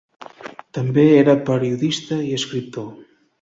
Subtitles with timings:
[0.77, 2.91] També era periodista i escriptor.